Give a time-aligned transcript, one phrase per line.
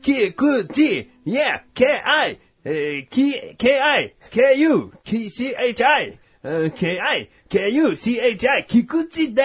[0.00, 9.42] 菊池、いや、K-I、えー、K- K-I、K-U、K-C-H-I、えー K-I、K-U、C-H-I、菊池で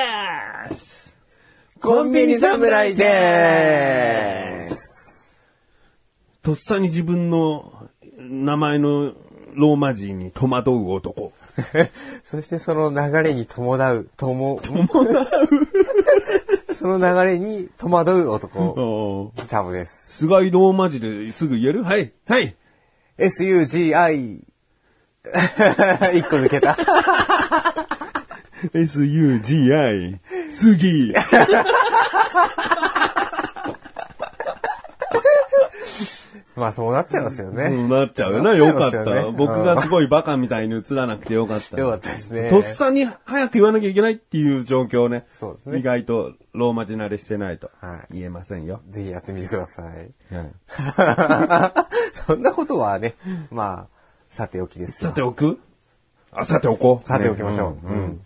[0.78, 1.18] す。
[1.82, 5.36] コンビニ侍でーす。
[6.42, 9.14] とっさに自分の名前の
[9.56, 11.34] ローマ字に戸惑う男。
[12.24, 14.60] そしてその流れに伴う、 とも、
[16.86, 20.18] その流れに戸惑う男、 チャボです。
[20.20, 21.84] 菅井ローマ字ですぐ言える？
[21.84, 22.56] はい、はい。
[23.18, 24.42] SUGI、
[26.14, 26.78] 一個抜けた。
[28.72, 30.20] S-U-G-I、
[30.52, 31.14] 杉。
[36.56, 37.66] まあそうなっちゃいますよね。
[37.66, 38.56] うんなっちゃうよな。
[38.56, 39.32] よかった。
[39.32, 41.78] 僕がすごいバカみたいに映らなくてよかった。
[41.78, 42.50] よかったですね。
[42.50, 45.26] とっさに早く言わなきゃいけないっていう状況ね。
[45.30, 48.82] そうですね意外とローマ字慣れしてないとはい言えませんよ。
[48.90, 50.12] ぜひやってみてください。
[50.32, 50.52] うん
[52.28, 53.16] そんなことはね、
[53.52, 53.96] まあ、
[54.30, 55.10] さておきですよ。
[55.12, 55.60] さておく？
[56.32, 57.08] あ、さておこう。
[57.08, 57.88] さておきましょう。
[57.90, 58.22] ねうん。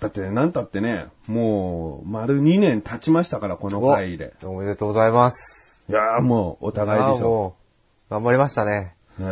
[0.00, 4.32] だって、なんたってね、もう、丸2年経ちましたから、この回で。
[4.44, 5.75] おめでとうございます。
[5.88, 7.54] いやーもう、お互いでしょ。
[8.10, 8.94] 頑張りましたね。
[9.20, 9.26] うん。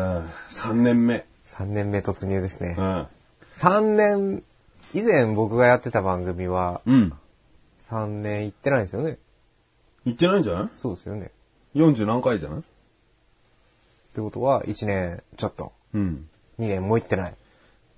[0.50, 1.26] 3年目。
[1.46, 2.82] 3年目突入ですねう。
[2.82, 3.06] ん。
[3.54, 4.42] 3年、
[4.94, 7.12] 以前僕がやってた番組は、うん。
[7.80, 9.18] 3年行ってないんですよね。
[10.04, 10.68] 言ってないんじゃない？
[10.74, 11.30] そうですよね。
[11.74, 12.60] ?40 何回じゃない？
[12.60, 12.62] っ
[14.14, 16.28] てことは、1年ちょっと、うん。
[16.60, 17.34] 2年も行ってない。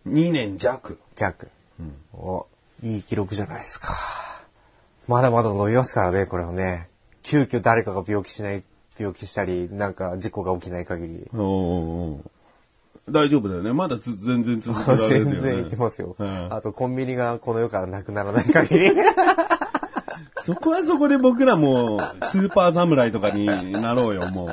[0.06, 0.98] 2年弱。
[1.14, 1.50] 弱。
[2.14, 2.46] お、
[2.82, 3.88] いい記録じゃないですか。
[5.08, 6.88] まだまだ伸びますからね、これはね。
[7.26, 8.62] 急遽誰かが病気しない、
[8.96, 11.28] 病気したり、なんか事故が起きない限り。
[11.34, 12.30] おーおーおー
[13.12, 13.72] 大丈夫だよね。
[13.72, 15.30] まだつ全然続けられるよね。
[15.32, 16.14] 全然いけますよ。
[16.16, 18.92] うんあと、コンビニがこの世からなくならない限り。
[20.44, 22.00] そこはそこで僕らも、
[22.30, 24.48] スーパー侍とかになろうよ、もう。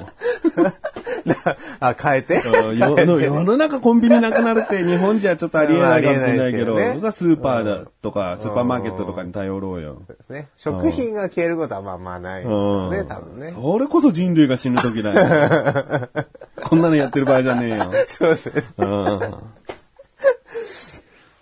[1.79, 2.35] あ、変えて。
[2.35, 10.01] うん世の中コンビニなくなるって日本じゃちょっとありえないかもしれないけど、まあありえないですけどねそれはスーパーだとか、スーパーマーケットとかに頼ろうよ。
[10.07, 10.49] ですね。
[10.55, 13.53] 食品が消えることはまあまあないですよね、うん多分ね。
[13.53, 16.09] それこそ人類が死ぬ時だよ。
[16.63, 17.91] こんなのやってる場合じゃねえよ。
[18.07, 18.63] そうですね。
[18.77, 19.19] うん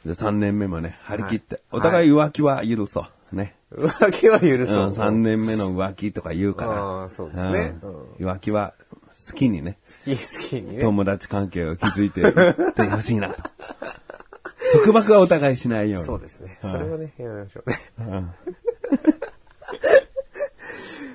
[0.04, 1.62] じゃあ3年目もね、張り切って。
[1.72, 3.36] お互い浮気は許そう。
[3.36, 3.56] ね。
[3.72, 4.92] 浮気は許うん、そう。
[4.92, 7.10] 3年目の浮気とか言うから。
[7.10, 7.78] そうですね
[8.20, 8.74] うん浮気は
[9.28, 10.84] 好きにね、好き好きにね。
[10.84, 12.34] 友達関係を築いてい っ
[12.74, 13.42] てほしいなと。
[14.86, 16.06] 束縛はお互いしないように。
[16.06, 16.58] そうですね。
[16.62, 17.76] それはね、やめましょうね。
[18.00, 18.32] うん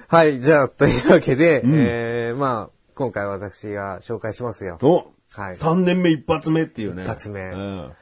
[0.09, 4.79] はい、じゃあ、というわけで、えー、まあ、今回私が紹介しますよ。
[4.81, 7.03] お、はい3年目一発目っていうね。
[7.03, 7.93] 一発目うん、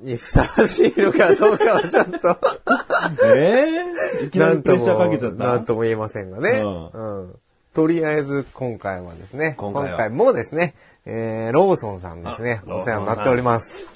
[0.00, 2.38] にふさわしいのかどうかはちょっと、
[3.36, 4.86] えー、いきななんとも。
[5.34, 6.62] なんとも言えませんがね。
[6.62, 7.34] ううん。
[7.72, 10.74] とりあえず、今回はですね、今回はもですね、
[11.06, 13.86] えー、ローソンさんですね、あお世話になっております。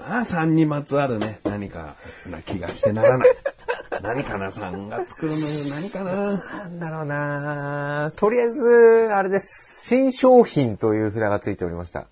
[0.00, 1.94] まあ、3にまつわるね、何か
[2.30, 3.28] な気がしてならない。
[4.02, 5.38] 何かな、3が作るの
[5.76, 6.32] 何かな。
[6.32, 9.86] なんだろうなとりあえず、あれです。
[9.86, 12.06] 新商品という札がついておりました。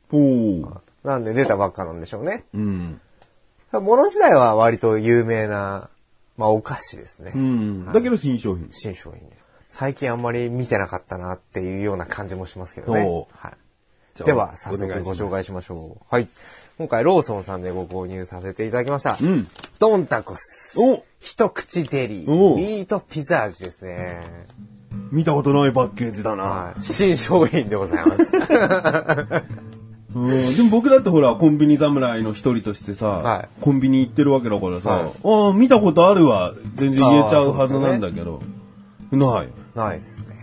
[1.02, 2.44] なんで出たばっかなんでしょうね。
[2.54, 3.00] うん。
[3.72, 5.90] もの自体は割と有名な、
[6.36, 7.32] まあお菓子ですね。
[7.34, 7.92] うん。
[7.92, 8.68] だけど新商品。
[8.70, 9.36] 新商品で。
[9.72, 13.27] 最近あんまり見てなかったなっていうような感じもしますけどね。
[13.33, 13.54] は
[14.19, 14.22] い。
[14.22, 16.04] では、早速ご紹介しましょう。
[16.10, 16.28] はい。
[16.77, 19.16] 今回、ローソンさんでご購入させていただきました。
[19.19, 19.47] うん
[19.78, 20.78] ドンタコス。
[20.78, 22.57] お一口デリおー。
[22.57, 24.21] ミートピザ味ですね。
[25.10, 26.45] 見たことないパッケージだな。
[26.45, 26.83] はい。
[26.83, 28.36] 新商品でございます。
[30.15, 38.42] うん、でも僕だってほら、コンビニ侍の一人としてさ、はいコンビニ行ってるわけだからさ、はいああ、見たことあるわ、全然言えちゃうはずなんだけど、
[39.10, 39.61] ない。
[39.74, 40.36] ないですね。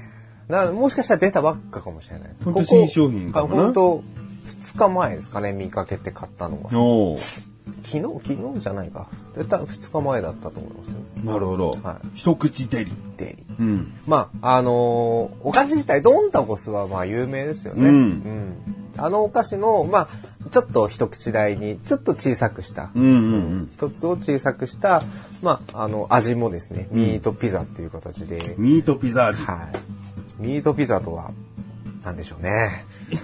[0.48, 2.44] なもしかしたら出たばっかかもしれないです。
[2.44, 4.04] ほんと新商品かもな本当
[4.62, 6.72] 2日前ですかね、見かけて買ったのは。
[7.84, 8.02] 昨日、
[8.36, 9.08] 昨日じゃないか。
[9.36, 10.98] 絶対2日前だったと思いますよ。
[11.24, 11.70] なるほど。
[11.84, 12.92] はい一口デリ。
[13.18, 13.60] デリー。
[13.60, 13.94] うん。
[14.08, 14.74] まあ、あのー
[15.44, 17.90] お菓子自体、ドンタコスはまあ有名ですよね。
[17.90, 20.08] うんうんあのお菓子の、まあ、
[20.52, 23.70] ちょっと一口大に、ちょっと小さくした、うんうんうん。
[23.72, 25.02] 一つを小さくした、
[25.42, 29.44] まあ、あの、味もですね、ミートピザっていう形で、ミートピザ味。
[29.44, 29.70] は
[30.40, 30.42] い。
[30.42, 31.32] ミートピザとは、
[32.04, 32.86] なんでしょうね。
[33.10, 33.18] ミ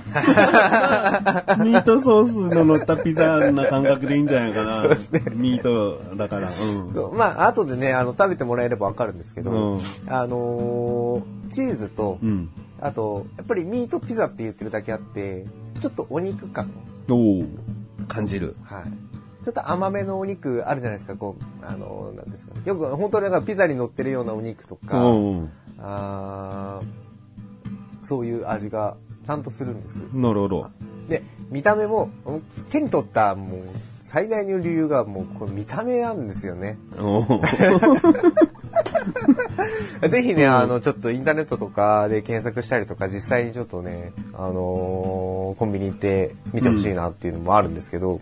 [1.73, 4.87] ートソースの乗ったピザな感覚でいいんじゃないかな。
[5.33, 6.49] ミートだから。
[6.49, 7.17] うん。
[7.17, 12.49] まあ、後でね、あの、食べてもらえればわかるんですけど、うんあのーチーズと、うん。
[12.81, 15.45] あと、やっぱりミートピザって言ってるだけあって、
[15.79, 16.69] ちょっとお肉感、
[18.07, 18.55] 感じる。
[18.63, 18.83] はい。
[19.43, 22.53] ちょっと甘めのお肉あるじゃないですか、こう、あのーなんですか。
[22.65, 25.51] よく本当になんかピザに乗ってるようなお肉とか、うん。
[25.79, 30.05] あーそういう味がちゃんとするんです。
[30.13, 30.69] なるほど。
[31.09, 32.09] で、見た目も、
[32.69, 33.61] 手に取ったもう
[34.05, 36.77] 最大の理由がもうこの見た目なんですよね。
[40.07, 48.21] ぜひね、あの、ちょっとインターネットとかで検索したりとか、実際にちょっとね、あのーコンビニ行って見てほしいなっていうのもあるんですけど、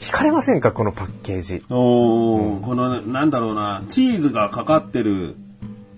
[0.00, 1.64] 惹かれませんかこのパッケージ？
[1.70, 5.36] おーこの、なんだろうな、チーズがかかってる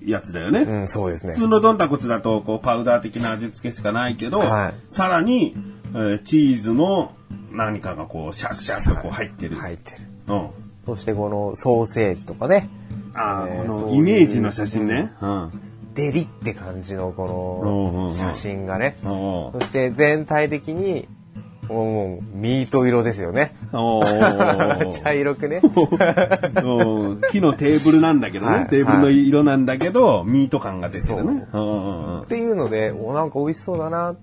[0.04, 0.60] やつだよね。
[0.60, 1.40] うん、そうですね普。
[1.40, 5.56] 通のドンタコスだと、こう、パウダー的な味付けしかないけど、はいさらに、
[5.94, 7.12] えーチーズの
[7.52, 9.56] 何かがこう、シャッシャッとこう入ってる。
[9.56, 9.98] 入ってる。
[10.28, 10.48] うん。
[10.86, 12.68] そしてこのソーセージとかね、
[13.14, 15.12] ああ、えーこのイメージの写真ね。
[15.20, 15.50] うん。
[15.94, 18.96] デリって感じのうんうんうんこの写真がね。
[19.04, 21.08] おそして全体的に、
[21.68, 23.56] もうミート色ですよね。
[25.02, 25.60] 茶色くね。
[26.62, 31.42] うん木のテーブルなんだけどね、はいテーブルの色なんだけど、ミート感が出てるね。
[31.42, 34.14] っうんうんていうので、おなんか美味しそうだな。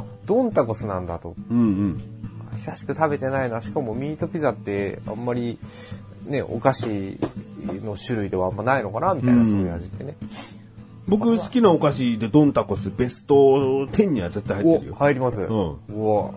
[0.00, 1.34] あ、ドンタコスなんだと。
[1.50, 2.00] うんうん
[2.56, 3.62] 久しく食べてないな。
[3.62, 5.56] しかもミートピザってあんまり
[6.26, 7.16] ね、お菓子
[7.84, 10.16] の種類ではあんまないのかなみたいな、うんそういう味ってね。
[11.06, 14.98] 僕好きなお菓子でドンタコスベスト10には絶対入ってるお、よ。
[14.98, 15.40] 入ります。
[15.42, 16.32] んうわ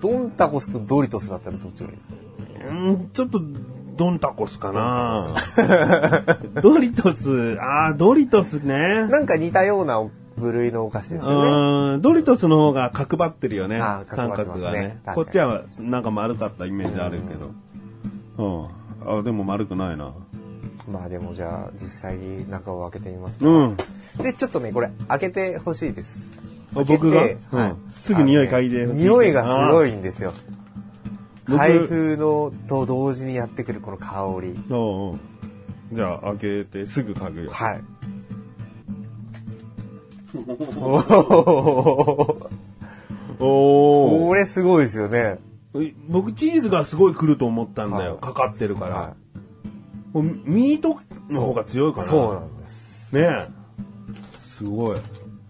[0.00, 2.14] ドンタコスとドリトスだったらどっちがいいですか？
[2.70, 3.40] うん、ちょっと、
[3.96, 5.34] ドンタコスかな。
[6.62, 9.06] ドリトス、ああ、ドリトスね。
[9.08, 10.00] なんか似たような
[10.38, 11.94] 部類のお菓子ですよね。
[11.94, 13.78] うん、ドリトスの方が角張ってるよね。
[13.78, 15.00] あー三角張ってますね角がね。
[15.14, 17.50] こっちはなんか丸かったイメージあるけど。
[18.38, 19.18] うん。
[19.18, 20.12] あ、でも丸くないな。
[20.90, 23.46] まあでもじゃあ実際に中を開けてみますか。
[23.46, 23.76] うん。
[24.22, 26.40] で、ちょっとね、これ開けてほしいです。
[26.74, 27.20] あ僕が？
[27.20, 30.32] 開けてうんすぐ匂い嗅いでほしいね匂いがすごいんですよ。
[31.46, 34.48] 僕開封のと同時にやってくるこの香り。
[34.48, 35.20] うんうん。
[35.92, 37.50] じゃあ、開けてすぐ嗅ぐよ。
[37.50, 37.82] はい。
[40.34, 45.38] おーおこれすごいですよね。
[45.74, 45.94] ー。
[46.08, 48.12] 僕、チーズがすごい来ると思ったんだよ。
[48.12, 48.94] はいかかってるから。
[48.94, 49.14] は
[50.12, 50.98] もうミート
[51.30, 52.04] の方が強いかい。
[52.04, 52.10] な。
[52.10, 53.14] そうなんです。
[53.16, 53.48] ねえ。
[54.42, 54.96] すごい。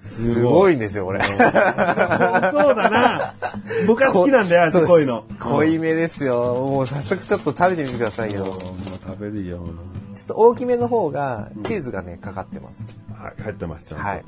[0.01, 1.23] すごいんですよ、これ。
[1.23, 3.35] そうだな。
[3.87, 5.25] 僕は好きなんだよ、あそこういうの。
[5.41, 6.55] 濃いめですよ。
[6.55, 8.45] もう早速ちょっと食べてみてくださいよ。
[8.45, 8.49] うん。
[8.49, 8.61] もう
[9.05, 9.61] 食べるよ。
[10.15, 12.99] ちょっと大きめの方がチーズがね、かかってます。
[13.13, 13.95] はい、入ってます。
[13.95, 14.25] はい。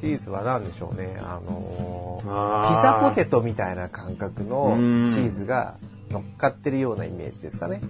[0.00, 1.16] チーズは何でしょうね。
[1.20, 5.76] あのーピザポテトみたいな感覚のうんチーズが
[6.10, 7.80] 乗っかってるようなイメージですかね。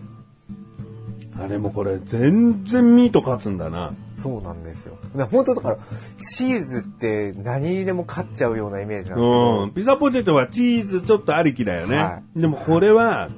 [1.38, 3.92] あれもこれ、全然ミート勝つんだな。
[4.16, 4.96] そうなんですよ。
[5.14, 5.76] だ本当だから、
[6.18, 9.72] チーズって何にでも勝っちゃうようなイメージなんですけど、うん。
[9.72, 11.96] ピザポテトはチーズちょっとありきだよね。
[11.96, 13.28] はでもこれは、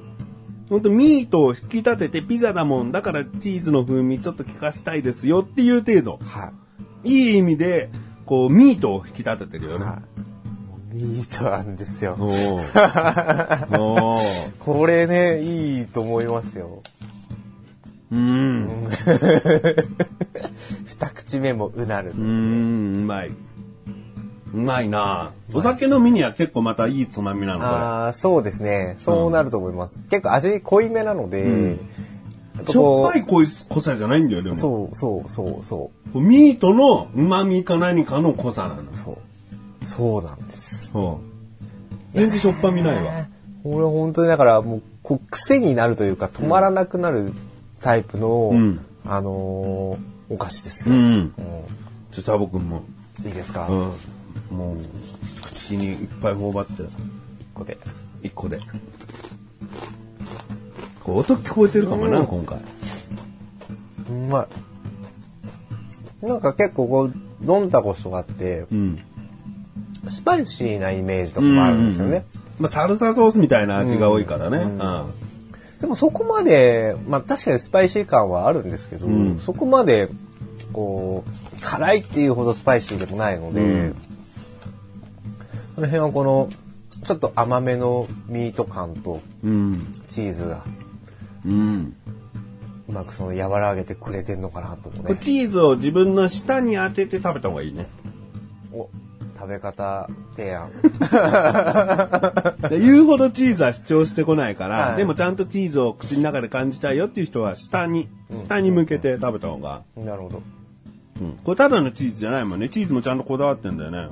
[0.69, 2.93] 本当ミートを引き立ててピザだもん。
[2.93, 6.19] だからチーズの風味ちょっと効かしたいですよっていう程度。
[6.23, 6.53] は
[7.05, 7.11] い。
[7.11, 7.91] いい意味で、
[8.29, 9.85] こう、ミートを引き立ててるよね。
[9.87, 10.03] は
[10.93, 10.97] い。
[10.97, 12.17] ミートなんですよ。
[14.59, 16.83] これね、いいと思いますよ。
[18.11, 18.89] うん。
[20.87, 22.21] 二口目もうなるう。
[22.21, 23.31] ん、うまい。
[24.55, 28.95] うまいなお酒飲みには結構またいいつまみなの、こああ、そうですね。
[28.99, 30.03] そうなると思います。
[30.11, 31.77] 結構味濃いめなので、んやっ
[32.61, 32.65] れ。
[32.65, 34.59] ぱしょこっぱい濃い濃さじゃないんだよ、でう、も。
[34.59, 38.83] そうそうそうそミートの旨味か何かの濃さなの。
[38.83, 39.87] う、そう。
[39.87, 40.91] そうなんです。
[40.91, 41.21] そ
[42.15, 42.17] う。
[42.19, 43.13] 全然しょっぱみないわ。
[43.63, 47.33] これ本当にだからもう、こう癖になるというか止まらなくなる
[47.81, 50.95] タイプの、うんあのーお菓子ですよ。
[50.95, 51.03] うん。
[51.03, 51.33] うん
[52.11, 52.83] ちょっとタボ君も、
[53.25, 54.57] いいですか、うん。
[54.57, 54.77] もう、
[55.45, 56.89] 口にいっぱい頬張って、こ
[57.55, 57.79] こで。
[58.23, 58.59] 一個で。
[61.05, 62.59] こう音聞こえてるかもな、うん今回。
[64.11, 64.47] うまい。
[66.23, 68.99] なんか結構こう、ドンタコスとかって、うん。
[70.09, 72.25] スパイシーなイメージとかもあるんですよね。
[72.59, 74.59] まあ、サルサソースみたいな味が多いからね。
[74.59, 75.13] うんうん
[75.81, 80.09] でもそこまで、まあ確かにスパイシー感はあるんですけど、うんそこまで、
[80.73, 83.97] こう、辛いっていうほどスパイシーでもないので、うん
[85.77, 86.49] この辺はこの、
[87.05, 89.87] ちょっと甘めのミート感とうん。
[90.09, 90.65] チーズが
[91.47, 91.95] うん。
[92.89, 95.17] うまくその和らげてくれてんのかなと思うね。
[95.21, 97.87] チーズを自分の舌に当てて食べた方がいいね。
[98.73, 98.89] お、
[99.37, 100.71] 食べ方提案。
[102.71, 109.83] で 言うほどチーズは主張してこないから、はいでもちゃんとチーズを口の中で感じたいよっていう人は下に、下に向けて食べた方が。
[109.97, 110.43] なるほど。
[111.21, 111.39] うん。
[111.45, 112.69] これただのチーズじゃないもんね。
[112.71, 114.09] チーズもちゃんとこだわってんだよね。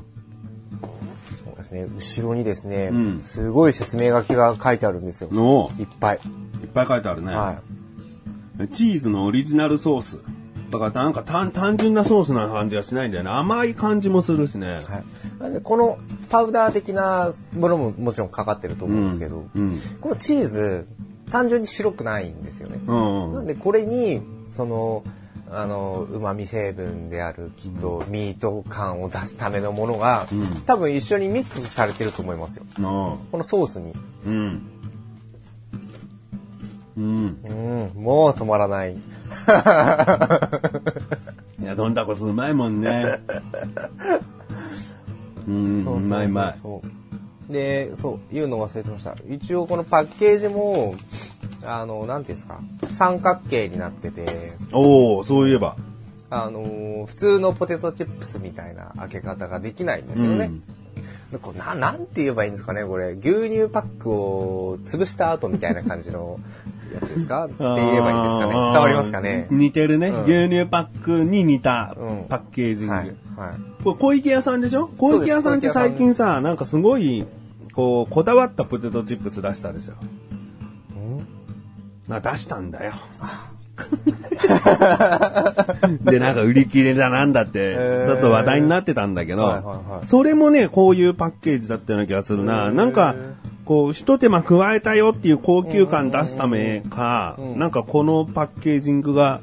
[1.43, 1.87] そうですね。
[1.97, 5.31] 後ろにですね、うんすごい説明書きが書いてあるんですよ。
[5.33, 6.21] の、いっぱい。
[6.63, 7.35] いっぱい書いてあるね。
[7.35, 7.57] は
[8.73, 10.19] チーズのオリジナルソース。
[10.71, 13.31] だからなんか単単純なソースな感じがしないんだよね。
[13.31, 14.67] 甘い感じもするしね。
[14.67, 14.71] い。
[14.71, 14.83] はい。
[15.39, 15.99] なんで、この
[16.29, 19.73] パウダー的なものももちろんかかってると思うんですけど、うん。
[20.01, 20.87] このチーズ、
[21.31, 22.81] 単純に白くないんですよね。
[22.87, 23.33] うん。
[23.33, 25.05] なんで、これに、その、
[25.51, 30.27] あの、旨味成分であるきっとミート感を出すためのものが、
[30.67, 32.65] 多分一緒にミックスされてると思いますよ。
[32.79, 33.95] のこのソースに。
[34.27, 34.63] うん。
[36.97, 37.39] うん。
[37.95, 38.95] うん、もう止まらない。
[41.61, 43.05] いや、どんだこすうまいもんね。
[45.47, 47.53] うん、うまいうまい。
[47.53, 49.15] で、そう、言うの忘れてました。
[49.29, 50.95] 一応このパッケージも、
[51.65, 52.61] あの、なんていうんですか、
[52.95, 55.77] 三角形になってて、おおそういえば。
[56.29, 60.47] あのー普通のポテトチップスみたいな開け方ができないんですよね。
[60.47, 60.67] うんで
[61.43, 63.11] これななんて言えばいいんですかねこれ。
[63.13, 66.39] 牛乳パックを潰した後みたいな感じの
[66.95, 67.47] やつですか？
[67.47, 68.53] って言えばいいんですかね。
[68.53, 69.49] 伝わりますかね？
[69.51, 70.23] 似てるね、うん。
[70.25, 72.25] 牛乳パックに似たうん。
[72.29, 72.93] パッケージング。
[72.95, 73.07] はい。
[73.07, 73.15] はい。
[73.83, 74.89] これ小池屋さんでしょ？
[74.97, 77.27] 小池屋さんって最近さ、なんかすごい、
[77.75, 79.95] こう、こだわったポテトチップス出したでしょ？
[82.09, 82.93] な、出したんだよ。
[86.03, 90.07] で、なんか売り切れだなんだって、ちょっと話題になってたんだけど、はいはいはい。
[90.07, 92.71] それもね、こういうパッケージだったような気がするな。
[92.71, 93.15] なんか、
[93.65, 99.41] こう、一手間加えたよっていう高級感出すためか、なんかこのパッケージングが、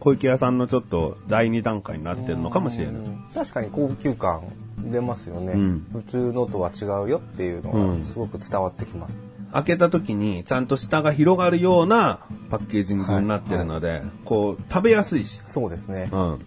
[0.00, 2.94] 小池屋さんのちょっと第二段階になってるのかもしれない。
[3.34, 4.42] 確かに高級感
[4.78, 5.86] 出ますよね、うん。
[5.92, 7.98] 普通のとは違うよっていうのうん。
[8.00, 9.24] がすごく伝わってきます。
[9.56, 12.20] 開けた時にちゃんと下が広がるような
[12.50, 15.40] パッケージングになってるので、こう食べやすいし。
[15.46, 16.10] そうですね。
[16.12, 16.46] うん。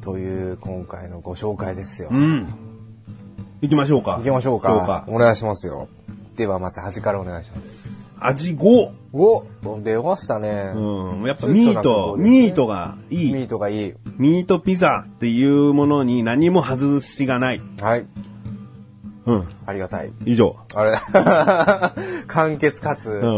[0.00, 2.08] という今回のご紹介ですよ。
[2.10, 2.46] うん。
[3.60, 4.16] 行きましょうか。
[4.16, 5.04] 行きましょう行か。
[5.08, 5.88] お願いしますよ。
[6.34, 8.14] ではまず端からお願いします。
[8.20, 8.90] 味5。
[9.12, 9.44] お
[9.82, 10.72] 出ましたね。
[10.74, 11.22] うん。
[11.24, 13.32] やっぱミート、5ねミートがいい。
[13.34, 13.94] ミートがいい。
[14.16, 17.60] ミートピザっていうものに何も外しがない。
[17.82, 18.06] はい。
[19.28, 19.48] うん。
[19.66, 20.12] ありがたい。
[20.24, 20.56] 以上。
[20.74, 20.92] あれ
[22.26, 23.10] 簡潔かつ。
[23.10, 23.36] うん。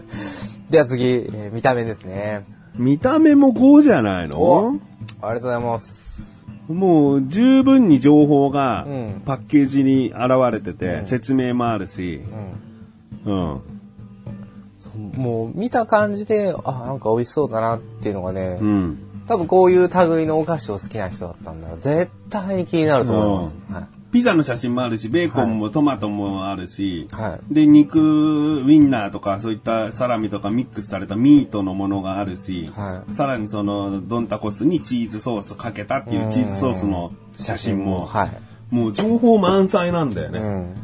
[0.70, 2.46] では次、えー見た目ですね。
[2.74, 4.78] 見た目も5じゃないおの
[5.20, 6.42] ありがとうございます。
[6.68, 12.22] もう十分に情報がうんパッケージに現れてて、説明もあるし、
[13.26, 13.60] うん。
[15.14, 18.98] もう見た感じで、あ、なんか美味しそうだなっていうのがね、うん。
[19.26, 23.56] 多分こういう類のお菓子を好きな人だったんだら、絶対に気になると思います。
[23.74, 38.74] はいピザの写真もあるし、ベーコンもトマトもあるし、はで、肉、ウィンナーとか、そういったサラミとかミックスされたミートのものがあるし、はいさらにその、ドンタコスにチーズソースかけたっていうチーズソースの写真も、はい。
[38.74, 40.38] もう情報満載なんだよね。
[40.40, 40.74] うん。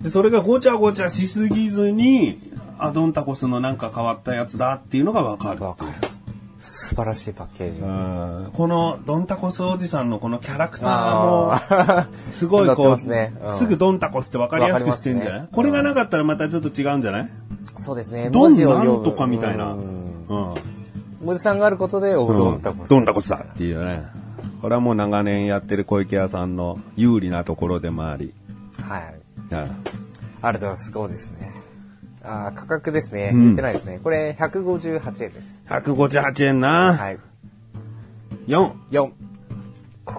[0.00, 2.38] で、それがごちゃごちゃしすぎずに、
[2.78, 5.64] あ、ドンタコスのなんか変わったやつだっていうのがわかる。
[5.64, 5.92] わかる。
[6.60, 7.80] 素晴らしいパッケージ。
[7.80, 17.28] うんこのドンタコスおじさんのこのキャラクターあも、ーすごいこう、ますねうんすぐドンタコスって分かりやすくしてんじゃない、わかりますねこれがなかったらまたちょっと違うんじゃない？
[17.76, 18.30] そうですね。
[18.30, 19.72] ドン文字を読むなんとかみたいな。
[19.72, 20.54] ううんん。
[21.22, 24.04] 文字さんがあることで、おどんたこドンタコスだっていうね。
[24.60, 28.32] これはもう長年やってる小池屋さんの有利なところでもあり。
[28.82, 29.14] はい。
[29.52, 29.70] うんあり
[30.42, 30.92] がとうございます。
[30.92, 31.57] そうですね。
[32.28, 33.30] あー価格ですね。
[33.32, 34.00] うん言ってないですね。
[34.02, 35.64] これ、158円です。
[35.68, 36.94] 158円な。
[36.94, 37.18] はい。
[38.46, 38.72] 4。
[38.90, 39.12] 4。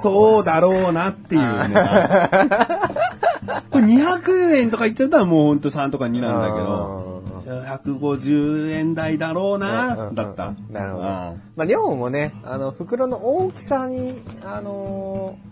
[0.02, 1.76] そうだろうなっていうね。
[3.72, 10.54] これ200円とか言っちゃったらもうほんと3とか2なんだけど、150円台だろうな、だった。
[10.70, 11.04] なるほど。
[11.04, 15.49] うんまあ、量もね、あの、袋の大きさに、あのー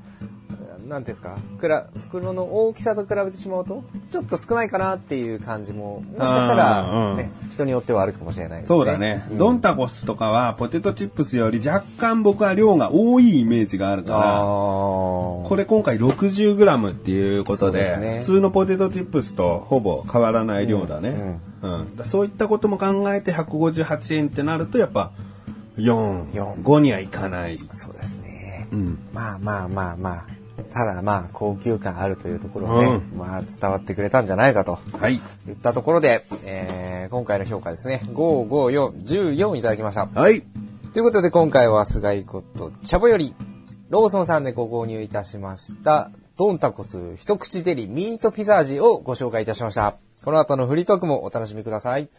[0.87, 8.77] なんていうんですか、くら袋の大きさと比べてしまうと、ちょっと少ないかなっていう感じも、もしかしたら、うんね、人によってはあるかもしれないですね。
[8.77, 21.39] そうだね、んドンタコスとかはポテトチップスより若干僕は量が多いイメージがあるあから、ーこれ今回 60g っていうことでね普通のポテトチップスとほぼ変わらない量だね。
[21.61, 25.11] うんだそういったことも考えて158円ってなるとやっぱ
[25.77, 27.57] 4、四5にはいかない。
[27.57, 28.67] そうですね。
[28.71, 28.99] うん。
[29.13, 30.36] まあまあまあまあ。
[30.69, 34.79] ただまあ、高級感あるというところをね、うまあ伝わってくれたんじゃないかと。
[34.99, 35.19] はい。
[35.45, 38.01] 言ったところで、えー、今回の評価ですね。
[38.05, 40.07] 5、5、4、14いただきました。
[40.07, 40.43] はい。
[40.93, 43.35] ということで今回は菅井ことチャボより
[43.89, 49.95] ローソンさんでご購入いたしました、ドンタコス一口デリミートピザ味をご紹介いたしました。
[50.23, 52.09] この後のフリートークもお楽しみください。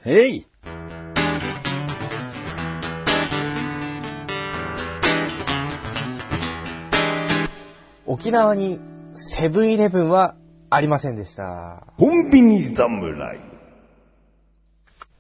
[8.11, 8.81] 沖縄に
[9.13, 10.35] セブンイレブンは
[10.71, 11.87] ありませんでした。
[11.99, 13.39] コンビニ侍。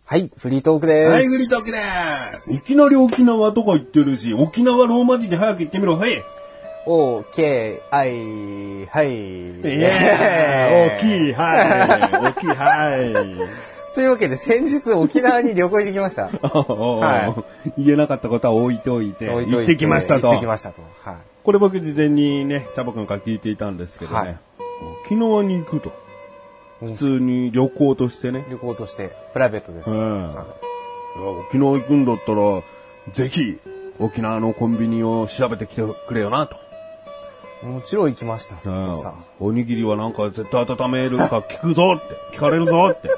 [0.07, 1.11] はい、フリートークです。
[1.11, 2.55] はい、グリトークです。
[2.55, 6.25] いきなり沖縄とか言ってるし、沖縄ローマ字で早く言ってみろ、はい。
[6.87, 9.11] オーケー、アイ、はい。
[9.11, 9.17] イイ
[9.61, 12.33] エーイ大きい、はい。
[12.33, 13.95] 大きい、 はい。
[13.95, 16.31] というわけで、先日沖縄に旅行行ってきました。
[16.41, 17.45] は
[17.77, 20.47] 言えなかったことは置いておいて、置いとい行ってきましたと行ってき。
[20.47, 20.81] ましたと。
[21.03, 21.17] はい。
[21.49, 24.39] これ僕事前にね、チャボくんから聞いていたんですけどね、はい。
[25.07, 25.95] 沖縄に行くと。
[26.81, 28.45] 普通に旅行としてね。
[28.51, 29.89] 旅行として、プライベートです。
[29.89, 30.25] うん。
[31.47, 32.63] 沖縄行くんだったら、
[33.15, 33.59] ぜひ、
[33.99, 36.59] 沖縄のコンビニを調べてきてくれよなと。
[37.67, 39.03] もちろん行きました、さうん。
[39.03, 43.09] さおにぎりはなんか絶対温めるか聞くぞって、聞かれるぞって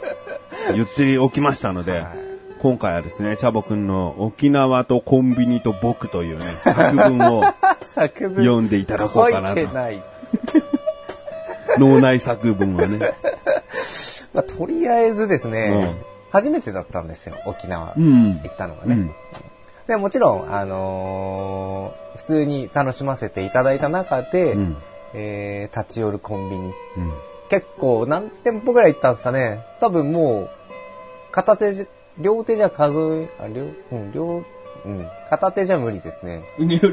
[0.72, 2.25] 言っておきましたので、はい
[2.60, 7.44] 今回はですね、チャボくんの沖縄とコンビニと僕というね、作文を
[7.84, 10.02] 作文読んでいただこうかなと書いてない。
[11.78, 12.98] 脳内作文をね。
[14.32, 17.94] まあ、とりあえずですね、うん初めてだったんですよ、沖縄。
[17.96, 18.94] うん行ったのがね。
[18.94, 19.10] うん。
[19.86, 24.76] でもちろん、あのー普通に楽しませていただいた中で、うん
[25.14, 26.72] えー立ち寄るコンビニ。
[26.96, 27.12] うん。
[27.48, 29.64] 結構何店舗ぐらい行ったんですかね。
[29.80, 30.50] 多分もう、
[31.30, 31.86] 片手
[32.18, 34.44] 両手じゃ数え、あ、両、うん、両、
[34.84, 36.44] うん、片手じゃ無理ですね。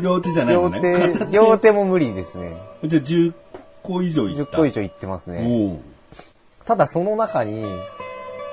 [0.01, 1.13] 両手じゃない両のね。
[1.17, 2.57] 手、両手も無理ですね。
[2.83, 3.33] じゃあ10
[3.81, 4.57] 個以上い10った。
[4.57, 5.79] 個以上行ってますね。
[6.65, 7.65] ただその中に、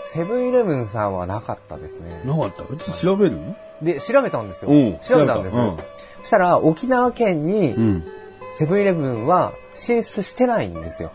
[0.07, 2.23] セブンイレブンさんはなかったですね。
[2.25, 2.62] なかった？
[2.64, 3.38] うち調べる？
[3.81, 4.99] で、調べたんですようん。
[4.99, 5.79] 調べたんですよ。
[6.21, 8.05] そしたら、沖縄県にう、ん。
[8.53, 11.12] セブンイレブンは進出してないんですよ。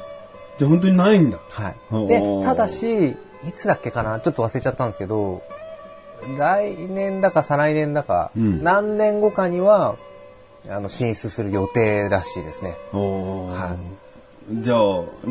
[0.57, 1.37] じゃあ本当にないんだ。
[1.49, 2.07] はい。
[2.07, 3.15] でただし、い
[3.53, 4.21] つだっけかな？
[4.21, 5.43] ちょっと忘れちゃったんですけど、
[6.37, 8.63] 来年だか再来年だか、うん。
[8.63, 9.95] 何年後かには、
[10.69, 12.75] あの、進出する予定らしいですね。
[12.91, 14.04] はい
[14.47, 14.79] じゃあ、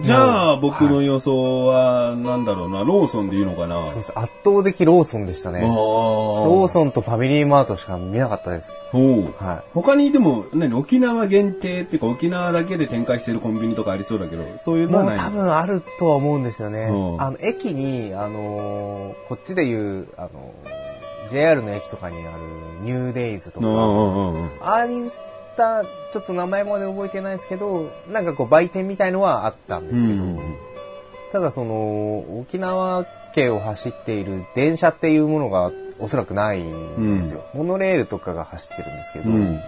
[0.03, 3.87] じゃあ僕の予想は、なんだろうな、ローソンでいいのかな。
[3.87, 4.13] そうです。
[4.17, 5.61] 圧倒的ローソンでしたね。
[5.61, 8.85] ロローソンとファミリーマートしか見なかったです。
[8.93, 14.91] は他にでも、何、沖縄限定っていうか、沖縄だけで展開してるコンビニとかありそうだけど、そういうい。
[14.91, 16.89] のはないもう多分あるとは思うんですよね。
[16.91, 22.39] うんあの、駅に、あのーこっちでいう、あのー JR の駅とかにある
[22.83, 23.67] ニューデイズとか。
[24.61, 25.11] ああいっ
[25.57, 30.57] た、ちょっと名前まで覚えてないですけど、なんかこう売店みたいのはあったんですけど、うん
[31.35, 37.45] ただその、沖縄県を走っている電車っていうものがおそらくないんですよ。
[37.55, 39.61] モノレールとかが走ってるんですけど、うん。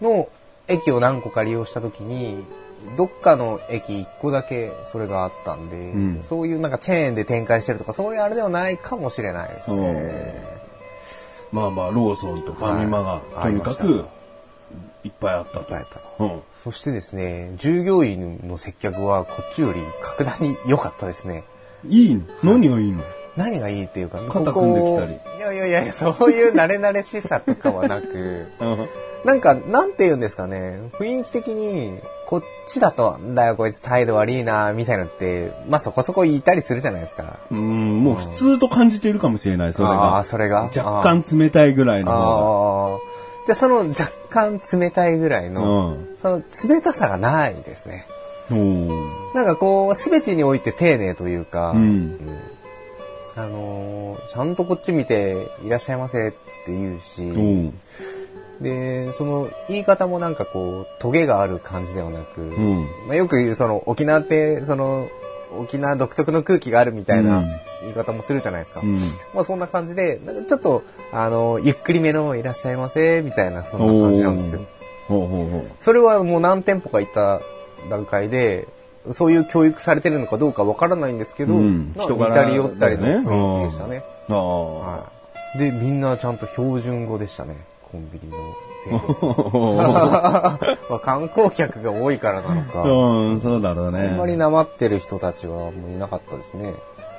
[0.00, 0.28] の
[0.68, 2.44] 駅を何個か利用した時に、
[2.96, 6.22] どっかの駅1個だけそれがあったんで、うん。
[6.22, 10.44] そういうなんかチェーンで展開してるとか、そういうあれではないかもしれないですね。
[11.50, 13.50] まあまあ、ローソンとファミマが、はい。
[13.54, 14.06] とにかく
[15.08, 15.70] いっぱいあったと。
[15.70, 16.08] だったと。
[16.18, 16.40] うん。
[16.64, 21.44] そしてですね、従業員の接客はこっちより格段に良かったですね。
[21.88, 22.22] いいの？
[22.42, 23.02] 何がいいの？
[23.36, 28.88] 何がいいっていうか、肩組んできたりここいやいやいやそういう慣れ慣れしさとかはなく、 うん
[29.24, 37.40] なんか、なんて言うんですかね、雰囲気的に、こっちだと、んだよこいつ態度悪いな、みたいなのって、まあそこそこ言いたりするじゃないですか。
[37.50, 40.24] うん、もう普通と感じているかもしれない、それあがあ、。
[40.24, 40.70] それが？
[40.74, 43.07] 若干冷たいぐらいの方ああ。
[43.48, 45.58] で、その若干冷たいぐらいが。
[45.60, 48.06] の、その冷たさがないですね。
[49.34, 52.18] なんかこう、すべてにおいて丁寧というか、うん
[53.36, 56.32] あのーちゃんとこっち見て、いらっしゃいませっ
[56.66, 57.80] て言うし、うん。
[58.60, 62.82] で、その言い方もなんかこう、トゲがある感じではなく、うん。
[63.06, 65.08] まあ、よく言うその沖縄って、その、
[65.56, 67.46] 沖縄独特の空気があるみたいなうん
[67.82, 68.80] 言い方もするじゃないですか。
[68.80, 68.98] うん。
[69.34, 70.82] まあそんな感じで、なんかちょっと、
[71.12, 74.62] あの、ゆっくりめのいらっしゃいませ、みたいな、そんな感じなんですよ。
[75.06, 75.70] ほうほうほう。
[75.80, 77.40] それはもう何店舗か行った
[77.88, 78.66] 段階で、
[79.10, 84.04] そういう教育されてるのかどうかわからないんですけど、うんまあ似たり寄ったりの雰囲気でしたね。
[84.28, 84.74] ああ。
[84.74, 85.12] は
[85.54, 85.58] い。
[85.58, 87.56] で、みんなちゃんと標準語でしたね。
[87.90, 88.36] コンビニの
[88.84, 89.28] 店員さん。
[90.90, 94.14] まあ観光客が多いからなのか、うん、そうだろうあんね。
[94.18, 96.74] まりなまってる人たちはもういなかったですね。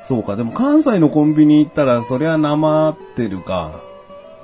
[0.06, 3.82] そうか、でも関西のコンビニ行ったら、そりゃなまってるか。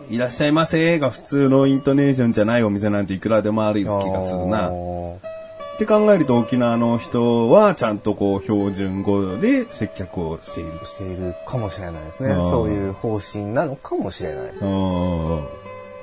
[0.10, 4.70] いらっしゃいませが普通のイントネーションじゃないお店なんていくらでもある気がするあな。
[4.70, 10.72] ーって考えると沖縄の人はちゃんとこう標準語で接客をしている。
[10.86, 12.30] しているかもしれないですね。
[12.30, 14.54] うんそういう方針なのかもしれない。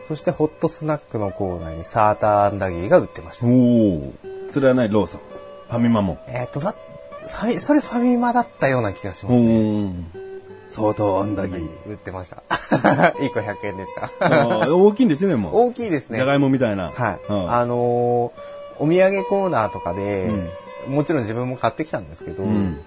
[0.03, 0.09] うん。
[0.09, 3.47] そしてホットスナックのコーナーにサーターアンダギーが売ってました。
[3.47, 4.13] おお。
[4.51, 5.21] それはない、ローソン。
[5.71, 6.19] ファミマも。
[6.29, 9.49] えっ、と、だ、ファミ、それファミマだったような気がしまおすね。
[9.49, 9.93] ー。
[10.71, 11.57] 相当あんだぎ。
[11.87, 12.43] 売ってました。
[12.49, 14.75] 1個100円でした。
[14.75, 15.57] 大きいんですね、もう。
[15.69, 16.17] 大きいですね。
[16.17, 16.91] じゃがいもみたいな。
[16.91, 17.21] はい。
[17.29, 20.29] うんあのーお土産コーナーとかで、
[20.89, 22.81] もちろん自分も買ってきたんですけど、ん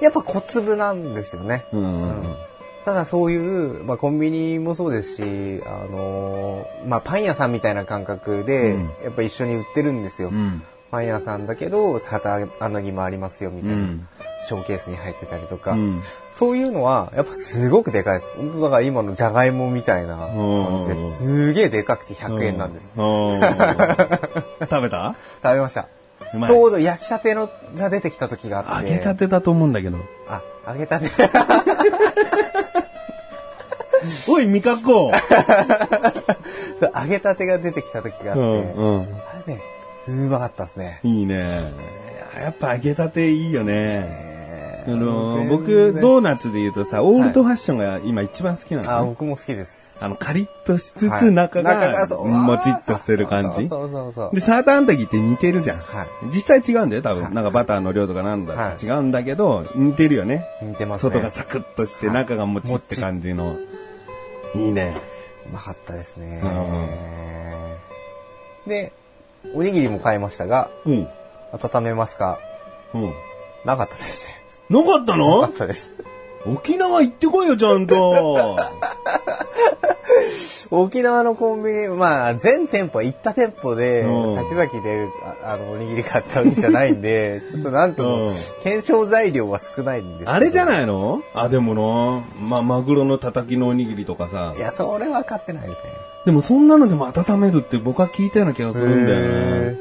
[0.00, 1.66] やっぱ小粒なんですよね。
[1.72, 2.36] うんうんうん。
[2.84, 5.22] ただそういう、まあ、コンビニもそうですし、
[5.64, 10.28] あのーまあ、パン屋さんみたいな感覚で、うんやっぱ一緒に売ってるんですよ。
[10.28, 10.62] うん。
[10.90, 13.76] パン屋さんだけど、サタアナギもありますよ、みたいな。
[13.76, 14.08] うん
[14.46, 16.02] ショーケースに入ってたりとか、うん
[16.34, 18.30] そういうのは、やっぱすごくでかいです。
[18.36, 22.92] 本当だから今のじゃがいもみたいな感じうんで、すげえでかくて100円なんです。
[22.94, 23.40] うん。
[24.68, 25.14] 食べた？
[25.42, 25.88] 食べました。
[26.46, 28.90] ちょうど焼きたてのが出てきた時があって。
[28.90, 29.98] 揚げたてだと思うんだけど。
[30.28, 31.06] あ、揚げたて。
[34.28, 35.12] おい、味覚こ
[36.80, 38.44] そう揚げたてが出てきた時があって、う。
[38.44, 39.02] うん、うん。
[39.02, 39.62] あれね、
[40.08, 41.00] うまかったですね。
[41.02, 41.36] いいね。
[41.36, 44.33] いややっぱ揚げたていいよね。
[44.86, 49.98] えあの僕、ドーナツで言うとさ、オールドファッションが今一番好きなあ、の、ね僕も好きです。
[50.02, 51.74] あの、カリッとしつはいつ中が
[52.18, 53.68] もちっとしてる感じ。
[53.68, 55.80] そうそうそうで、サーターアンダギーって似てるじゃん。
[55.80, 57.24] はい実際違うんだよ、多分。
[57.24, 60.46] はいなんかバターの量とかなんだはい違うんだけど、似てるよね。
[60.62, 61.10] 似てますね。
[61.12, 63.56] 外がサクッとして、はい中がもちって感じの。
[64.54, 64.94] いいね。
[65.46, 66.42] うまかったですね
[68.66, 68.68] う。
[68.68, 68.92] で、
[69.54, 71.08] おにぎりも買いましたが、うん。
[71.52, 72.38] 温めますか？
[72.94, 73.12] うん。
[73.64, 74.43] なかったですね。
[74.70, 75.92] なかったなかのったです。
[76.46, 78.58] 沖縄行ってこいよ、ちゃんと。
[80.70, 85.06] 沖縄のコンビニ、まあ、全店舗、行った店舗で、うん先々で、
[85.42, 91.22] ああの、おにぎり買ったわけじゃないんで、 ちょっとなんともうん、検証材料は少ないんですあれじゃないの？
[91.34, 91.74] あ、でも
[92.40, 94.60] な、ま、マグロのたたきのおにぎりとかさい。
[94.60, 95.76] や、それは買ってないですね。
[96.26, 99.20] でもそんなのでも温めるって僕は聞いたような気がするんだよ
[99.72, 99.78] ね。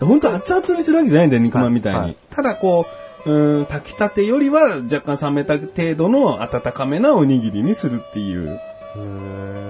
[0.00, 1.98] 本当熱々にするわけじゃないんだよ、肉まんみたいに。
[1.98, 8.60] はいはいただこう、うん、炊きたてよりは若干冷めた程度の温かめなおにぎりにするっていう。
[8.96, 9.00] うー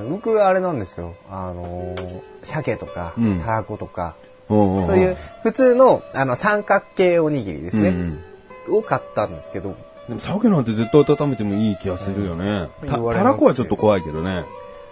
[0.06, 1.14] ん僕はあれなんですよ。
[1.30, 4.14] あのー、鮭とかうん、たらことか、
[4.48, 7.88] そそういう普通の、あの、三角形おにぎりですね。
[7.88, 8.24] うん
[8.68, 9.76] を買ったんですけど、
[10.08, 12.68] でも鮭なんて絶対温めてもいい気がするよね。
[12.82, 14.44] た言われたらこはちょっと怖いけどね。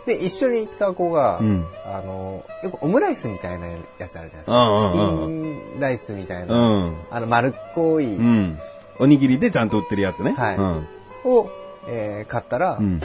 [0.06, 4.88] で、一緒に行った子が、うんあの、よくオムライスみたいなやつあるじゃないですか。
[4.92, 8.58] チキンライスみたいな、うんあの、丸っこい、うん。
[8.98, 10.32] おにぎりでちゃんと売ってるやつね。
[10.32, 10.86] はいうん。
[11.24, 11.50] を、
[11.88, 13.00] えー買ったら、うん。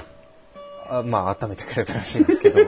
[0.90, 2.60] あまあ、温めてくれたらしいんですけど、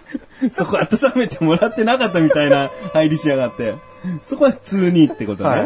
[0.52, 3.74] そこ温めてもらってなかったみたいな入りしやがって。
[4.22, 5.50] そこは普通にってことね。
[5.50, 5.60] はい。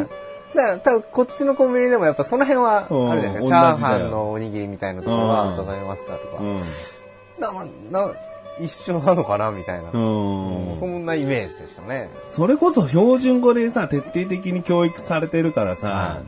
[0.55, 3.77] だから、多分こっちのコンビニでもやっぱその辺は、うんあるじゃないですか。
[3.77, 6.42] チャーハンのおにぎりみたいなところはうん温めますかとか。
[7.38, 7.92] うん。
[7.92, 8.12] な、な、
[8.61, 9.90] 一緒なのかなみたいな。
[9.90, 12.11] うんそんなイメージでしたね。
[12.29, 16.23] それこそ標準語でさ、徹底的に教育されてるからさ、は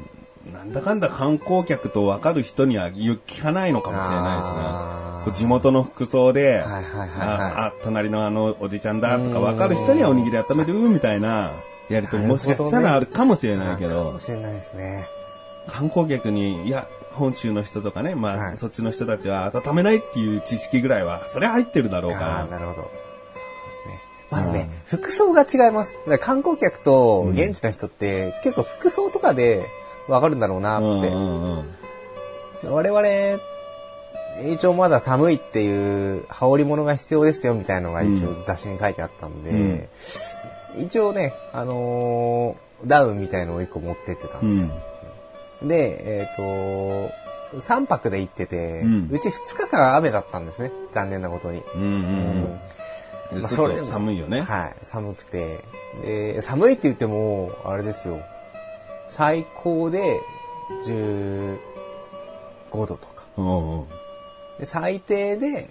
[0.53, 5.45] なんだかんだ観光客と分かる人には言う聞かないのかもしれないですね。
[5.45, 11.53] 地元の服装で、はいはいはいはいああ、隣のあのおじちゃんだとか分かる人にはおにぎり温めるみたいな、
[11.89, 15.07] やりとりもしかしたらあるかもしれないけかども、しれないですね。
[15.67, 22.47] 観光客に、いや、本州の人とかね、まあ、はいそっちの人たちは温めないっていう知識ぐらいは、それ入ってるだろうから。
[22.47, 22.83] なるほど。
[22.83, 22.91] そうで
[23.83, 24.01] すね。
[24.31, 25.99] まずね、服装が違います。
[26.21, 29.67] 観光客と現地の人って、結構服装とかで
[30.09, 30.87] わかるんだろうなって。
[30.87, 31.59] うんうん
[32.63, 32.73] うん。
[32.73, 33.03] 我々、
[34.53, 39.89] 一応まだ寒いっていう羽織物が必要ですよみたいなのが一応雑誌に書いてあったんで、
[40.79, 44.69] 一応ね、あのーダウンみたいのを一個持ってってたんですよ。
[45.63, 46.43] で、えっ、と、
[47.59, 50.73] 3泊で行ってて、ううんち2日間雨だったんですね。
[50.93, 51.63] 残念なことに。
[51.75, 52.59] うんうんうん
[53.33, 53.43] うん。
[53.43, 54.43] まあそれ寒いよね。
[54.43, 55.65] はい、寒くて。
[56.03, 58.21] で、寒いって言っても、あれですよ。
[59.09, 60.21] 最高で
[60.85, 61.59] 15
[62.73, 63.25] 度とか。
[63.37, 63.85] うんうん
[64.59, 65.71] で、最低で、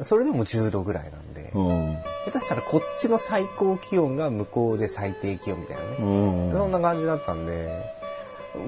[0.00, 5.96] それでも10度ぐらいなんで、うん下手したらこっちの最高気温が向こうで最低気温みたいなね。
[5.98, 7.93] そんな感じだったんで、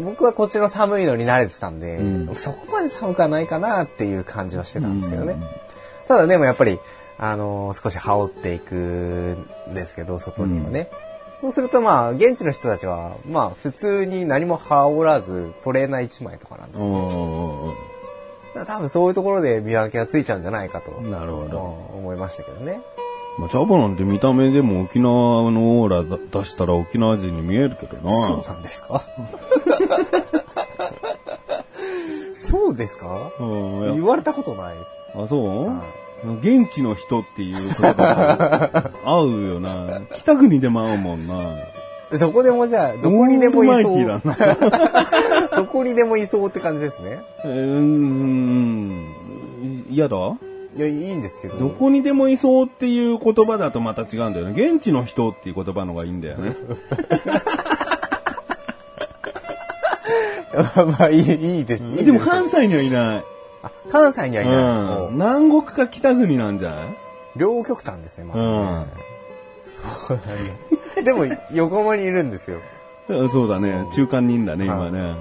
[0.05, 5.35] 僕はこっちの寒いのに慣れてたんで、うんそこまで寒くはないかなっていう感じはしてたんですけどね。
[5.35, 5.43] うん
[6.07, 6.79] ただでもやっぱり、
[7.19, 10.89] あのー少し羽織っていくんですけど、外にはね。
[11.41, 16.87] そうするとまあ、現地の人たちは、まあ、普通に何も羽織らず、トレーナー1枚とかなんですよ。
[16.87, 17.75] うんうん
[18.55, 21.59] だから多分そういうところで見分けがついちゃうんじゃないかと、うんなるほど。
[21.95, 22.81] 思いましたけどね。
[23.39, 28.45] まあ、ジャバなんて見た目でも沖縄のオーラだ出したら沖縄人に見えるけどそうな。
[28.45, 29.03] なんですか？
[32.33, 33.31] そうですか？
[33.41, 34.91] うんいや言われたことないです。
[35.15, 35.67] あ、そう？
[35.67, 35.77] はい
[36.41, 40.01] 現地の人っていう言葉 合うよな。
[40.17, 41.35] 北国でも合うもんな。
[42.19, 43.93] どこでもじゃあ、どこにでもいオールそう。
[43.93, 45.51] マイティだな。
[45.59, 47.21] どこにでもいそうって感じですね。
[47.45, 49.15] うーん。
[49.91, 50.17] 嫌だ？
[50.17, 51.59] いや、いいんですけど。
[51.59, 54.53] どこにでもいそうっていう言葉だとまた違うんだよね。
[54.71, 56.57] 現地の人っていう言葉の方がいいんだよね。
[60.99, 61.19] まあ、いい、
[61.59, 61.85] いいです。
[61.85, 63.25] いいすでも関西にはいない。
[63.63, 64.55] あ関西にはいない。
[64.57, 65.15] うん。
[65.15, 66.97] 南国か北国なんじゃない？
[67.37, 68.45] 両極端ですね、まずね。
[68.47, 68.87] うん
[69.67, 70.19] そう
[70.97, 71.05] だね。
[71.05, 72.59] でも、横浜にいるんですよ。
[73.09, 73.85] うんそうだね。
[73.95, 75.15] 中間にいんだね、今ね。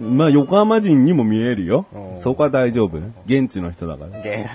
[0.00, 0.16] うん。
[0.18, 2.18] まあ、横浜人にも見えるよう。
[2.18, 2.98] んそこは大丈夫？
[3.26, 4.20] 現地の人だから。
[4.20, 4.46] げ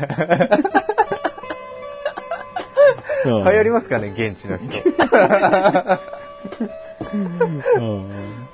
[3.26, 4.68] うん 流行りますかね、現地の人。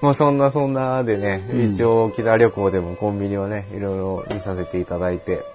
[0.01, 5.37] まあそんなそんなでね、一応沖縄旅行でもコンビニをね、いろいろ見させていただいて。
[5.37, 5.45] うん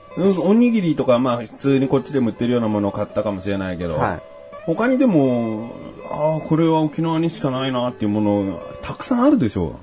[0.40, 4.20] おにぎりとか、まあ、普通にこっちでも売ってるようなものを買ったかもしれないけど、はい。
[4.66, 5.70] 他にでも、
[6.10, 9.76] ああ、これは沖縄にしかないなっていうもの、たくさんあるでしょ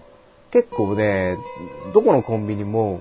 [0.52, 1.38] 結構ね、
[1.94, 3.00] どこのコンビニも、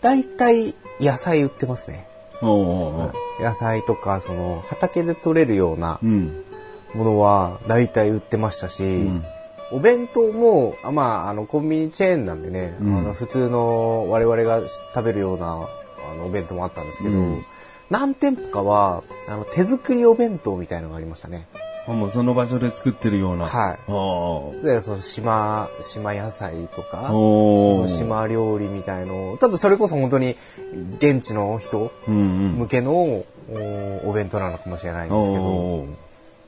[0.00, 2.08] 大体野菜売ってますね。
[2.42, 6.42] 野菜とか、その、畑で採れるようなうん。
[6.94, 9.24] ものは大体売ってましたし、ん
[9.72, 14.60] お弁当も、あまあ、あの、コンビニチェーンなんでね、うんあの普通の我々が
[14.94, 15.68] 食べるような、
[16.10, 17.44] あの、お弁当もあったんですけど、うん
[17.88, 21.46] 何店舗かは、あの、手作りお弁当みたいのがありましたね。
[21.88, 23.46] あもうその場所で作ってるような。
[23.46, 23.74] は
[24.60, 27.12] いで、その島、島野菜とか、
[27.88, 30.34] 島料理みたいのを多分それこそ本当に
[30.98, 31.92] 現地の人。
[32.08, 33.24] 向けのお
[34.04, 35.86] お弁当なのかもしれないんですけど、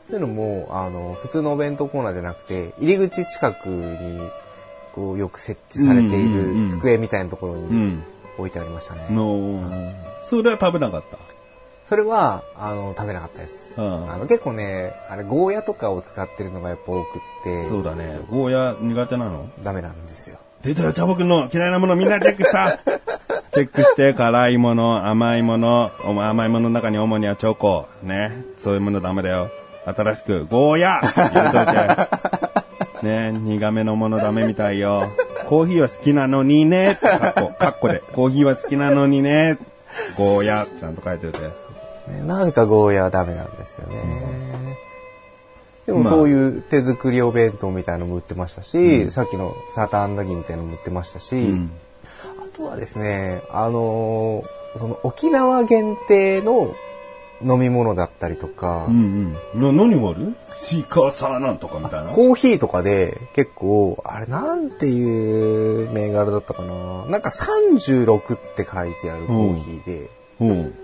[0.09, 4.21] っていうのも、あの、普通のお弁当コーナーじゃなくて、入り口近くに、
[4.95, 8.03] こう、よく設置されている机みたいなところにうん。
[8.39, 9.07] 置いてありましたね。
[9.11, 9.61] の、
[10.23, 11.19] それは食べなかった？
[11.87, 13.75] それは、あの、食べなかったです。
[13.77, 18.19] うんあの、結構ね、あれ、ゴーヤとかを使ってるのがやっぱ多くって、そうだね。
[18.31, 19.49] ゴーヤ苦手なの？
[19.63, 20.39] ダメなんですよ。
[20.63, 22.71] 出たよ、チャボくんの嫌いなものみんなチェックした
[23.53, 27.87] チェックして、辛いもの、甘いもの、お甘いものの中に主にはチョコ。
[28.03, 28.45] ね。
[28.63, 29.51] そういうものダメだよ。
[29.97, 33.07] 新しく、ゴーヤ入れといて。
[33.07, 35.13] ね苦めのものダメみたいよ。
[35.47, 36.99] コーヒーは好きなのにね。
[37.01, 38.03] カッコ、カッコで。
[38.13, 39.59] コーヒーは好きなのにね。
[40.17, 41.41] ゴーヤちゃんと書いておいて。
[41.41, 44.77] ね、なぜかゴーヤはダメなんですよね。
[45.87, 51.71] でもまあそういう手作りお弁当みたいのも売ってましたし、さっきのサーターアンダギーみたいなのも売ってましたし、うん。
[52.43, 56.75] あとはですね、あのーその沖縄限定の
[57.43, 59.77] 飲み物だったりとか、うんうん。
[59.77, 60.35] な、何がある？
[60.57, 62.11] シーカーサーなんとかみたいな？
[62.11, 67.07] コーヒーとかで結構、あれなんていう銘柄だったかな？
[67.07, 70.75] なんか36って書いてあるコーヒーで、うん。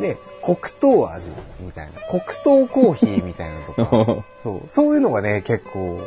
[0.00, 1.30] で、黒糖味
[1.60, 3.72] みたいな、黒糖コーヒーみたいなのと
[4.16, 4.62] か、 そう。
[4.68, 6.00] そういうのがね、結構、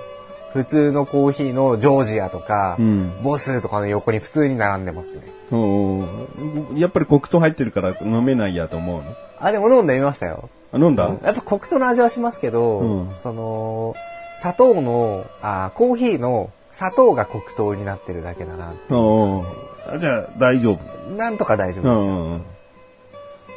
[0.54, 5.22] 普通のコーヒーのジョージアとか、うんボスとかの横に普通に並んでますね。
[5.52, 9.16] うんやっぱり黒糖入ってるから飲めないやと思うの？
[9.39, 10.50] あ、でも飲んでみましたよ。
[10.72, 13.96] あ、飲んだ、やっぱ黒糖の味はしますけど、うんその、
[14.38, 18.74] 砂糖の、あコーヒーの砂糖が黒糖になってるだけだな。
[18.89, 19.42] うん
[19.86, 20.80] あじゃあ大丈夫。
[21.16, 22.13] なんとか大丈う夫ですよ。
[22.13, 22.42] んうんうん。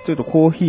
[0.06, 0.68] ちょっとコーヒー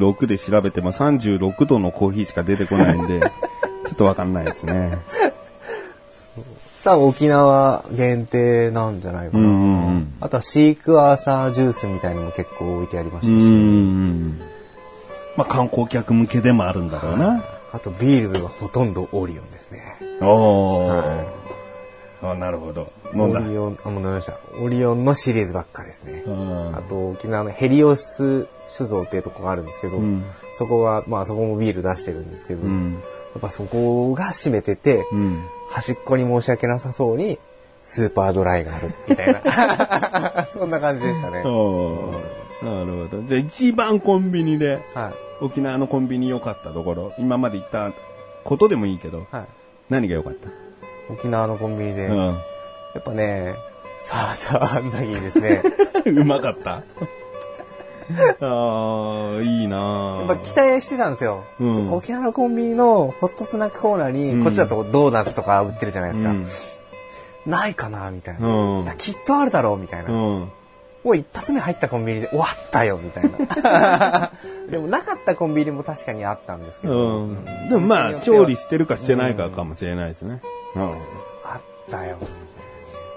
[0.00, 3.20] 36で調べても36度のコーヒーしか出てこないんで、
[3.86, 4.98] ちょっとわかんないですね。
[6.84, 9.44] 多分沖縄限定なんじゃないかな。
[9.44, 14.40] うんうんうんあとはシークワーサージュースみたいのも結構置いてありましたし、うんうん。
[15.36, 17.42] まあ観光客向けでもあるんだろうな。
[17.72, 19.80] あとビールはほとんどオリオンですね。
[20.20, 22.30] おはー。
[22.30, 22.86] あ、なるほど。
[23.14, 23.40] 飲んだ。
[23.40, 24.38] オリオン、あ、もう飲みました。
[24.60, 26.22] オリオンのシリーズばっかですね。
[26.24, 30.22] うんあと沖縄のヘリオス酒造っていうとこがあるんですけど、ん
[30.56, 33.00] そこは、まあそこもビール出してるんですけど、んや
[33.38, 35.44] っぱそこが閉めてて、うん。
[35.70, 37.38] 端っこに申し訳なさそうに、
[37.82, 40.46] スーパードライがある、みたいな。
[40.52, 41.38] そんな感じでしたね。
[41.38, 43.22] なるほど。
[43.26, 45.44] じゃあ一番コンビニで、はい。
[45.44, 47.92] 沖縄のコンビニ良かったところ、今まで行った
[48.44, 49.44] ことでもいいけど、はい。
[49.90, 50.48] 何が良かった？
[51.12, 52.32] 沖縄のコンビニで、うや
[52.98, 53.54] っぱね、
[53.98, 55.62] サーターアンダギーですね。
[56.12, 56.18] ん。
[56.20, 56.82] うまかった
[58.40, 61.44] ああ、いいなやっぱ期待してたんですよ。
[61.60, 66.30] うん沖縄のコンビニのホットスナックコーナーに、うんこっちだとドーナツとか売ってるじゃないですか。
[66.30, 66.46] うん。
[67.46, 70.10] ないかなみたいな、うんいやきっとあるだろうみたいな。
[70.10, 70.52] うん。
[71.04, 74.30] もう一発目入ったコンビニで終わったよみたいな。
[74.70, 77.26] でもなかったコンビニも確かにあったんですけど。
[77.68, 80.40] でもまあ、調理ししてるかしてないかかもしれないですね。
[80.76, 80.82] うん。
[80.82, 82.18] あったよ。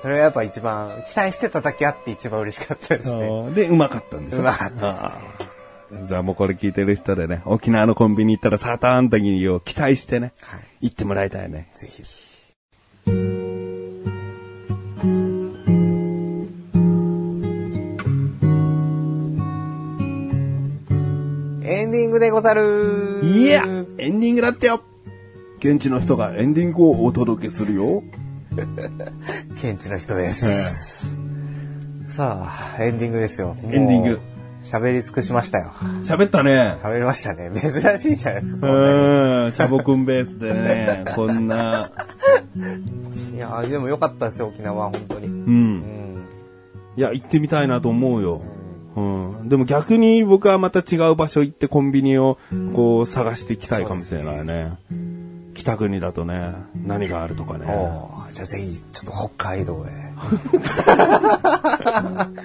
[0.05, 3.49] それはやっぱ一番、期待してただけあって一番嬉しかったですね。
[3.55, 10.89] で、うまかったんですようまかったですじゃあもうこれ聞いてる人でね、沖縄のコンビニ行ったらサーターアンダギーを期待してね、はい。
[10.89, 11.71] 行ってもらいたいね。
[11.73, 12.03] ぜひ。
[21.63, 23.63] エンディングでござるいや
[23.97, 24.83] エンディングだってよ
[25.57, 28.03] 現地の人がエンディングをお届けするよ。
[29.53, 31.19] 現地の人です。
[32.07, 33.55] さあ、エンディングですよ。
[33.63, 34.19] エンディング。
[34.63, 35.71] 喋り尽くしましたよ。
[36.03, 36.77] 喋ったね。
[36.81, 37.51] 喋りましたね。
[37.53, 38.57] 珍しいじゃないですか。
[38.57, 41.91] うこんチャボくんベースでね、 こんな、
[43.33, 45.27] いや、でも良かったですよ、沖縄、本当に。
[45.27, 45.29] う。
[45.29, 45.83] うんん。
[46.97, 48.41] いや、行ってみたいなと思うよ。
[48.95, 49.49] うん。
[49.49, 52.39] でも逆に僕はまた違う場所行ってコンビニを
[52.75, 54.71] こう探していきたいかもしれないね。
[55.55, 57.65] 北国だとね、何があるとかね。
[57.67, 60.05] おーじゃあぜひ、ちょっと北海道へ。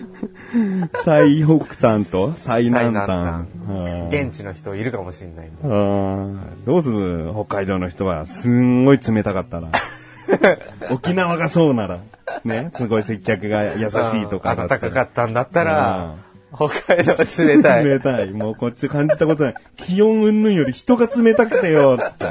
[1.05, 3.44] 最北端と最南端。
[3.68, 5.62] うん現地の人いるかもしれないんで。
[5.62, 7.31] うんどうする？
[7.35, 9.68] 北海道の人は、すんごい冷たかったら。
[10.90, 11.99] 沖縄がそうなら、
[12.44, 17.84] ね、すごい接客が優しいとかだ暖かかったんだったらうん、北海道は冷たい。
[17.84, 18.30] 冷たい。
[18.30, 19.54] もうこっち感じたことない。
[19.76, 22.26] 気温云々より人が冷たくてよ、って。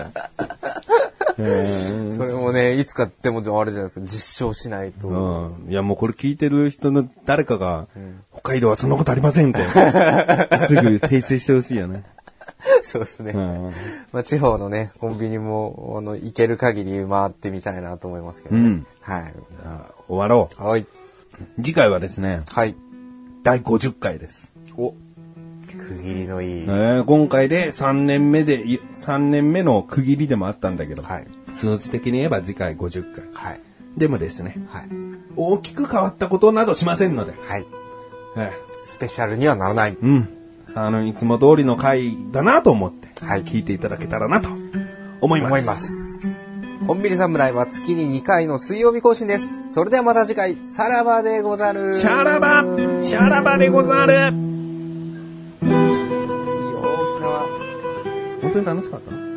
[1.42, 5.08] うんそれもね、いつかでもあれじゃないですか、実証しないと。
[5.08, 5.72] うん。
[5.72, 7.88] いや、もうこれ聞いてる人の誰かが、
[8.34, 9.64] 北海道はそんなことありませんって、
[10.68, 12.04] すぐ訂正してほしいよね。
[12.84, 13.32] そうですね。
[13.34, 13.72] うん。
[14.12, 18.62] まあ、地方のね、コンビニも、あの、行ける限り回ってみたいなと思いますけどね。
[18.62, 19.34] うんはい。
[19.64, 20.82] あ終わろはい。
[20.82, 20.88] う。
[21.58, 22.76] 次回はですね、はい。
[23.44, 24.54] 第50回です。
[24.78, 24.94] お
[25.78, 26.64] 区切りのいい。
[26.64, 31.28] えー今回で3年目で、い3年目の区切りでもあったんだけど、はい。
[31.54, 33.26] 数字的に言えば次回50回。
[33.34, 33.62] はい。
[33.98, 34.90] でもですね、はい。
[35.36, 37.66] 大きく変わったことなどしませんので、はい。
[38.38, 38.52] え
[38.84, 39.94] スペシャルにはならない。
[39.94, 40.30] ーうん。
[40.76, 44.50] あの、いつも通りの回だなと思って、はい聞いていただけたらなと
[45.22, 45.52] 思います。
[45.52, 46.29] 思います。
[46.88, 49.74] コンビニ侍は月に2回の水曜日更新です。
[49.74, 52.00] それではまた次回、さらばでござる。
[52.00, 52.64] シャラバ
[53.04, 54.30] シャラバでござるいいよ、
[56.80, 57.46] 沖縄。
[58.42, 59.29] 本当に楽しかった